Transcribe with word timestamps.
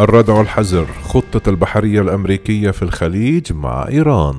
الردع 0.00 0.40
الحذر 0.40 0.86
خطة 0.86 1.50
البحرية 1.50 2.00
الأمريكية 2.00 2.70
في 2.70 2.82
الخليج 2.82 3.52
مع 3.52 3.88
إيران. 3.88 4.36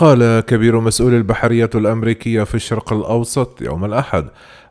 قال 0.00 0.40
كبير 0.40 0.80
مسؤول 0.80 1.14
البحرية 1.14 1.70
الأمريكية 1.74 2.42
في 2.42 2.54
الشرق 2.54 2.92
الأوسط 2.92 3.62
يوم 3.62 3.84
الأحد 3.84 4.26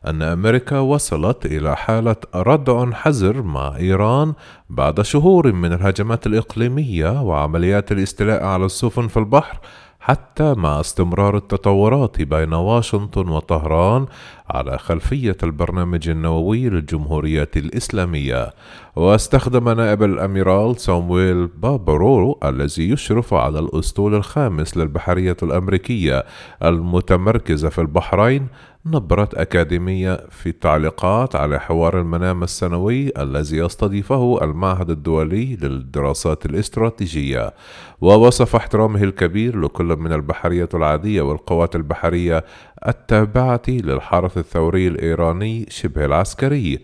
أن 0.06 0.22
أمريكا 0.22 0.78
وصلت 0.78 1.46
إلى 1.46 1.76
حالة 1.76 2.16
ردع 2.34 2.90
حذر 2.90 3.42
مع 3.42 3.76
إيران 3.76 4.32
بعد 4.70 5.02
شهور 5.02 5.52
من 5.52 5.72
الهجمات 5.72 6.26
الإقليمية 6.26 7.22
وعمليات 7.22 7.92
الاستيلاء 7.92 8.44
على 8.44 8.64
السفن 8.64 9.08
في 9.08 9.16
البحر 9.16 9.58
حتى 10.00 10.54
مع 10.54 10.80
استمرار 10.80 11.36
التطورات 11.36 12.22
بين 12.22 12.52
واشنطن 12.52 13.28
وطهران 13.28 14.06
على 14.50 14.78
خلفية 14.78 15.36
البرنامج 15.42 16.08
النووي 16.08 16.68
للجمهورية 16.68 17.50
الإسلامية. 17.56 18.50
واستخدم 18.96 19.68
نائب 19.68 20.02
الأميرال 20.02 20.80
سامويل 20.80 21.46
بابرو 21.46 22.38
الذي 22.44 22.90
يشرف 22.90 23.34
على 23.34 23.58
الأسطول 23.58 24.14
الخامس 24.14 24.76
للبحرية 24.76 25.36
الأمريكية 25.42 26.24
المتمركزة 26.64 27.68
في 27.68 27.80
البحرين 27.80 28.46
نبرة 28.86 29.28
أكاديمية 29.34 30.20
في 30.30 30.48
التعليقات 30.48 31.36
على 31.36 31.60
حوار 31.60 32.00
المنام 32.00 32.42
السنوي 32.42 33.12
الذي 33.18 33.56
يستضيفه 33.56 34.44
المعهد 34.44 34.90
الدولي 34.90 35.56
للدراسات 35.56 36.46
الاستراتيجية. 36.46 37.54
ووصف 38.00 38.56
احترامه 38.56 39.02
الكبير 39.02 39.60
لكل 39.60 39.84
من 39.84 40.12
البحرية 40.12 40.68
العادية 40.74 41.22
والقوات 41.22 41.76
البحرية 41.76 42.44
التابعة 42.88 43.62
للحرس 43.68 44.38
الثوري 44.40 44.88
الإيراني 44.88 45.66
شبه 45.70 46.04
العسكري. 46.04 46.80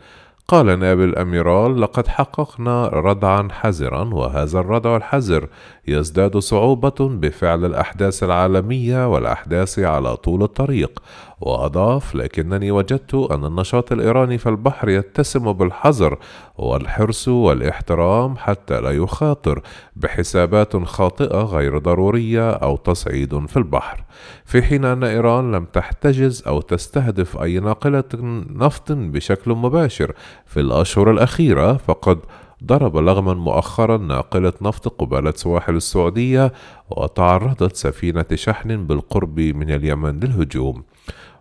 قال 0.49 0.79
نائب 0.79 1.01
الأميرال 1.01 1.81
لقد 1.81 2.07
حققنا 2.09 2.89
ردعا 2.89 3.49
حذرا 3.51 4.05
وهذا 4.15 4.61
الردع 4.61 4.97
الحذر. 4.97 5.49
يزداد 5.89 6.39
صعوبة 6.39 6.95
بفعل 7.01 7.65
الأحداث 7.65 8.23
العالمية 8.23 9.09
والأحداث 9.13 9.79
على 9.79 10.17
طول 10.17 10.43
الطريق. 10.43 11.03
وأضاف 11.41 12.15
لكنني 12.15 12.71
وجدت 12.71 13.15
أن 13.15 13.45
النشاط 13.45 13.93
الإيراني 13.93 14.39
في 14.39 14.49
البحر 14.49 14.89
يتسم 14.89 15.53
بالحذر 15.53 16.19
والحرص 16.59 17.29
والإحترام 17.29 18.37
حتى 18.37 18.81
لا 18.81 18.91
يخاطر 18.91 19.63
بحسابات 19.97 20.77
خاطئة 20.77 21.43
غير 21.43 21.79
ضرورية 21.79 22.51
أو 22.51 22.77
تصعيد 22.77 23.47
في 23.47 23.57
البحر 23.57 24.05
في 24.45 24.63
حين 24.63 24.85
أن 24.85 25.05
إيران 25.05 25.53
لم 25.53 25.65
تحتجز 25.65 26.43
أو 26.47 26.61
تستهدف 26.61 27.43
أي 27.43 27.59
ناقلة 27.59 28.05
نفط 28.51 28.93
بشكل 28.93 29.51
مباشر 29.51 30.13
في 30.47 30.61
الأشهر 30.61 31.11
الأخيرة 31.11 31.73
فقد 31.73 32.19
ضرب 32.65 32.97
لغما 32.97 33.35
مؤخرا 33.35 33.97
ناقلة 33.97 34.53
نفط 34.63 34.89
قبالة 34.89 35.33
سواحل 35.37 35.77
السعودية 35.77 36.53
وتعرضت 36.91 37.77
سفينة 37.77 38.27
شحن 38.35 38.87
بالقرب 38.87 39.41
من 39.41 39.71
اليمن 39.71 40.21
للهجوم. 40.21 40.83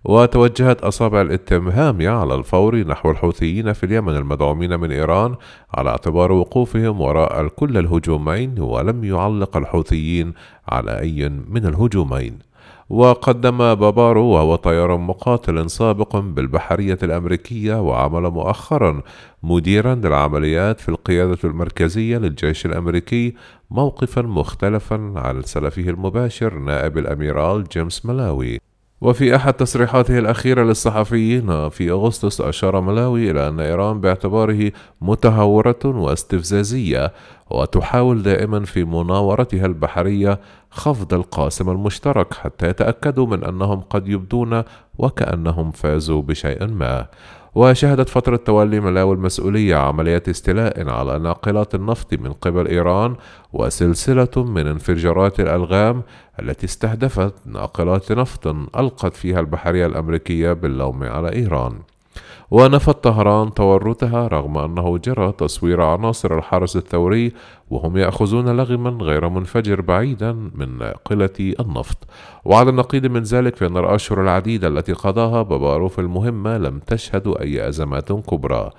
وتوجهت 0.03 0.81
أصابع 0.81 1.21
الاتهام 1.21 2.07
على 2.07 2.35
الفور 2.35 2.77
نحو 2.77 3.11
الحوثيين 3.11 3.73
في 3.73 3.85
اليمن 3.85 4.15
المدعومين 4.15 4.79
من 4.79 4.91
إيران 4.91 5.35
على 5.73 5.89
اعتبار 5.89 6.31
وقوفهم 6.31 7.01
وراء 7.01 7.47
كل 7.47 7.77
الهجومين 7.77 8.59
ولم 8.59 9.03
يعلق 9.03 9.57
الحوثيين 9.57 10.33
على 10.69 10.99
أي 10.99 11.29
من 11.29 11.65
الهجومين. 11.65 12.39
وقدم 12.89 13.57
بابارو 13.57 14.25
وهو 14.25 14.55
طيار 14.55 14.97
مقاتل 14.97 15.69
سابق 15.69 16.15
بالبحرية 16.15 16.97
الأمريكية 17.03 17.81
وعمل 17.81 18.21
مؤخرا 18.21 19.01
مديرا 19.43 19.95
للعمليات 19.95 20.79
في 20.79 20.89
القيادة 20.89 21.37
المركزية 21.43 22.17
للجيش 22.17 22.65
الأمريكي 22.65 23.33
موقفا 23.71 24.21
مختلفا 24.21 25.13
عن 25.15 25.41
سلفه 25.41 25.89
المباشر 25.89 26.59
نائب 26.59 26.97
الأميرال 26.97 27.63
جيمس 27.63 28.05
ملاوي. 28.05 28.59
وفي 29.05 29.35
أحد 29.35 29.53
تصريحاته 29.53 30.19
الأخيرة 30.19 30.63
للصحفيين 30.63 31.69
في 31.69 31.91
أغسطس 31.91 32.41
أشار 32.41 32.81
ملاوي 32.81 33.31
إلى 33.31 33.47
أن 33.47 33.59
إيران 33.59 34.01
باعتباره 34.01 34.71
متهورة 35.01 35.79
واستفزازية 35.85 37.13
وتحاول 37.49 38.23
دائما 38.23 38.65
في 38.65 38.83
مناورتها 38.83 39.65
البحرية 39.65 40.39
خفض 40.69 41.13
القاسم 41.13 41.69
المشترك 41.69 42.33
حتى 42.33 42.67
يتأكدوا 42.67 43.27
من 43.27 43.43
أنهم 43.43 43.81
قد 43.81 44.07
يبدون 44.07 44.63
وكأنهم 44.97 45.71
فازوا 45.71 46.21
بشيء 46.21 46.67
ما. 46.67 47.07
وشهدت 47.55 48.09
فترة 48.09 48.35
تولي 48.35 48.79
ملاوي 48.79 49.15
المسؤولية 49.15 49.75
عمليات 49.75 50.29
استيلاء 50.29 50.89
على 50.89 51.19
ناقلات 51.19 51.75
النفط 51.75 52.13
من 52.13 52.33
قبل 52.33 52.67
إيران 52.67 53.15
وسلسلة 53.53 54.43
من 54.43 54.67
انفجارات 54.67 55.39
الألغام 55.39 56.03
التي 56.39 56.65
استهدفت 56.65 57.33
ناقلات 57.45 58.11
نفط 58.11 58.47
ألقت 58.77 59.13
فيها 59.15 59.39
البحرية 59.39 59.85
الأمريكية 59.85 60.53
باللوم 60.53 61.03
على 61.03 61.33
إيران. 61.33 61.79
ونفت 62.51 63.03
طهران 63.03 63.53
تورطها 63.53 64.27
رغم 64.27 64.57
أنه 64.57 64.97
جرى 64.97 65.31
تصوير 65.31 65.81
عناصر 65.81 66.37
الحرس 66.37 66.75
الثوري 66.75 67.33
وهم 67.69 67.97
يأخذون 67.97 68.57
لغما 68.57 68.89
غير 68.89 69.29
منفجر 69.29 69.81
بعيدا 69.81 70.31
من 70.31 70.77
ناقلة 70.77 71.53
النفط. 71.59 71.97
وعلى 72.45 72.69
النقيض 72.69 73.05
من 73.05 73.23
ذلك 73.23 73.55
فإن 73.55 73.77
الأشهر 73.77 74.21
العديدة 74.21 74.67
التي 74.67 74.93
قضاها 74.93 75.41
بباروف 75.41 75.99
المهمة 75.99 76.57
لم 76.57 76.79
تشهد 76.79 77.27
أي 77.27 77.69
أزمات 77.69 78.11
كبرى. 78.11 78.69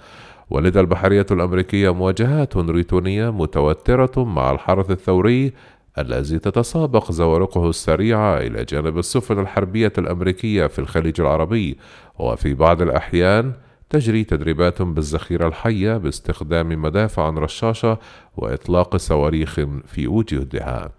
ولدى 0.50 0.80
البحرية 0.80 1.26
الأمريكية 1.30 1.94
مواجهات 1.94 2.56
ريتونية 2.56 3.30
متوترة 3.30 4.24
مع 4.24 4.50
الحرس 4.50 4.90
الثوري 4.90 5.52
الذي 5.98 6.38
تتسابق 6.38 7.12
زوارقه 7.12 7.70
السريعة 7.70 8.38
إلى 8.38 8.64
جانب 8.64 8.98
السفن 8.98 9.38
الحربية 9.38 9.92
الأمريكية 9.98 10.66
في 10.66 10.78
الخليج 10.78 11.20
العربي 11.20 11.78
وفي 12.18 12.54
بعض 12.54 12.82
الأحيان 12.82 13.52
تجري 13.90 14.24
تدريبات 14.24 14.82
بالذخيرة 14.82 15.48
الحية 15.48 15.96
باستخدام 15.96 16.82
مدافع 16.82 17.28
رشاشة 17.28 17.98
وإطلاق 18.36 18.96
صواريخ 18.96 19.60
في 19.86 20.06
وجودها. 20.06 20.90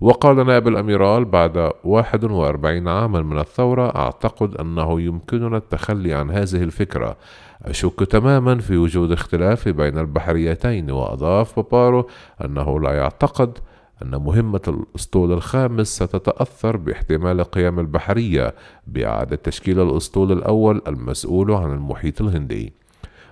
وقال 0.00 0.46
نائب 0.46 0.68
الأميرال 0.68 1.24
بعد 1.24 1.70
41 1.84 2.88
عاما 2.88 3.22
من 3.22 3.38
الثورة 3.38 3.96
أعتقد 3.96 4.56
أنه 4.56 5.00
يمكننا 5.00 5.56
التخلي 5.56 6.14
عن 6.14 6.30
هذه 6.30 6.62
الفكرة. 6.62 7.16
أشك 7.62 8.00
تماما 8.10 8.58
في 8.58 8.76
وجود 8.76 9.12
اختلاف 9.12 9.68
بين 9.68 9.98
البحريتين 9.98 10.90
وأضاف 10.90 11.60
بابارو 11.60 12.08
أنه 12.44 12.80
لا 12.80 12.92
يعتقد 12.92 13.58
أن 14.02 14.16
مهمة 14.16 14.60
الأسطول 14.68 15.32
الخامس 15.32 16.02
ستتأثر 16.02 16.76
باحتمال 16.76 17.44
قيام 17.44 17.80
البحرية 17.80 18.54
بإعادة 18.86 19.36
تشكيل 19.36 19.80
الأسطول 19.80 20.32
الأول 20.32 20.82
المسؤول 20.86 21.52
عن 21.52 21.72
المحيط 21.72 22.22
الهندي. 22.22 22.72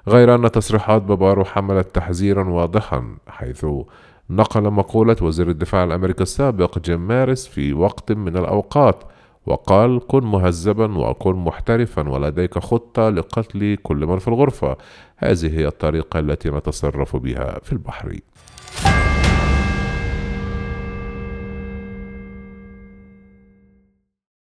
غير 0.08 0.34
أن 0.34 0.50
تصريحات 0.50 1.02
بابارو 1.02 1.44
حملت 1.44 1.94
تحذيرا 1.94 2.48
واضحا 2.48 3.16
حيث 3.28 3.66
نقل 4.30 4.62
مقولة 4.62 5.16
وزير 5.22 5.50
الدفاع 5.50 5.84
الأمريكي 5.84 6.22
السابق 6.22 6.78
جيم 6.78 7.08
مارس 7.08 7.46
في 7.46 7.72
وقت 7.72 8.12
من 8.12 8.36
الأوقات 8.36 9.04
وقال 9.46 10.00
كن 10.06 10.24
مهذبا 10.24 10.98
وكن 10.98 11.32
محترفا 11.32 12.08
ولديك 12.08 12.58
خطة 12.58 13.08
لقتل 13.08 13.78
كل 13.82 14.06
من 14.06 14.18
في 14.18 14.28
الغرفة. 14.28 14.76
هذه 15.16 15.58
هي 15.58 15.66
الطريقة 15.66 16.18
التي 16.18 16.50
نتصرف 16.50 17.16
بها 17.16 17.58
في 17.62 17.72
البحر. 17.72 18.18